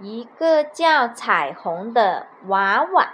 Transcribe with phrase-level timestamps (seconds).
[0.00, 3.10] 一个叫彩虹的娃娃。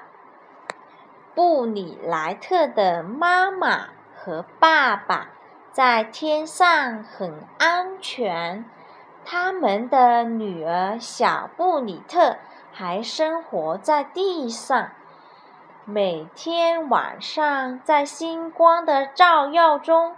[1.35, 5.29] 布里莱特的妈妈和爸爸
[5.71, 8.65] 在天上很安全，
[9.25, 12.37] 他们的女儿小布里特
[12.73, 14.91] 还生活在地上。
[15.85, 20.15] 每天晚上，在星光的照耀中，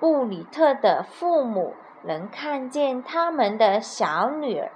[0.00, 4.72] 布里特的父母能看见他们的小女儿，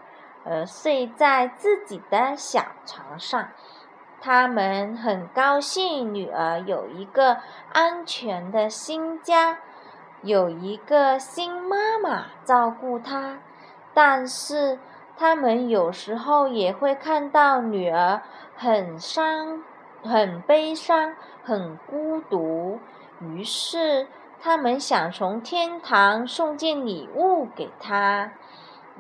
[0.48, 3.48] 呃，睡在自己的小床上。
[4.20, 7.38] 他们很高兴，女儿有一个
[7.72, 9.59] 安全的新家，
[10.22, 13.38] 有一个新妈妈照顾她。
[13.92, 14.78] 但是，
[15.16, 18.22] 他们有时候也会看到女儿
[18.55, 19.64] 很伤、
[20.02, 22.78] 很悲伤、很孤独。
[23.20, 24.06] 于是，
[24.41, 28.33] 他们想从天堂送件礼物给她，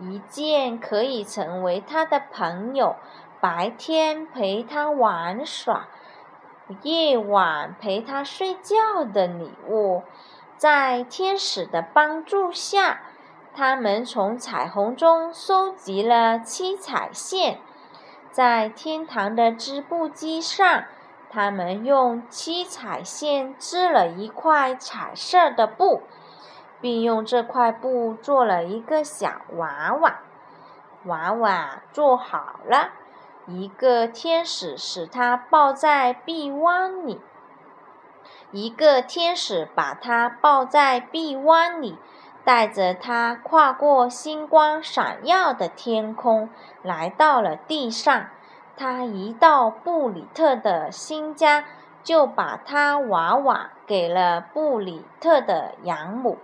[0.00, 2.96] 一件可以成为他的朋友。
[3.38, 5.88] 白天陪他玩耍，
[6.82, 10.02] 夜晚陪他睡觉的礼物，
[10.56, 13.02] 在天使的帮助下，
[13.54, 17.60] 他们从彩虹中收集了七彩线，
[18.30, 20.84] 在天堂的织布机上，
[21.28, 26.02] 他们用七彩线织了一块彩色的布，
[26.80, 30.20] 并用这块布做了一个小娃娃。
[31.04, 32.90] 娃娃做好了。
[33.46, 37.20] 一个天使使他抱在臂弯里，
[38.50, 41.96] 一个天使把他抱在臂弯里，
[42.44, 46.50] 带着他跨过星光闪耀的天空，
[46.82, 48.26] 来到了地上。
[48.76, 51.64] 他一到布里特的新家，
[52.06, 56.38] 就把他娃娃给了布里特的养母，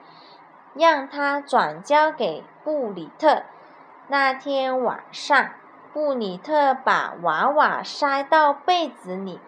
[0.74, 3.44] 让他转交给布里特。
[4.08, 5.52] 那天晚上。
[5.94, 9.38] 布里特把娃娃塞到被子里，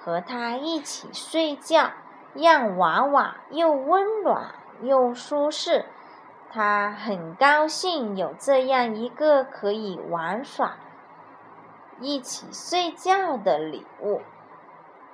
[0.00, 1.90] 和他一起睡觉，
[2.32, 5.84] 让娃娃又温暖又舒适。
[6.50, 10.76] 他很高兴有这样一个可以玩耍、
[12.00, 14.22] 一起睡觉的礼物。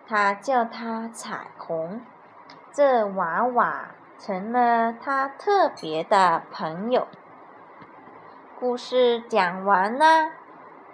[0.09, 2.01] 他叫它彩虹，
[2.73, 7.07] 这娃娃成了他特别的朋友。
[8.59, 10.31] 故事讲完了。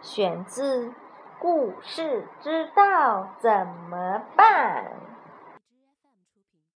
[0.02, 0.88] 选自
[1.38, 4.84] 《故事之道怎么办》。